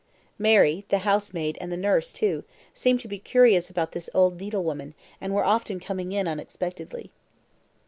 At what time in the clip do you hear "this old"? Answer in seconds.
3.91-4.39